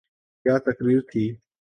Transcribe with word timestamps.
کیا 0.45 0.57
تقریر 0.57 0.99
تھی۔ 1.11 1.25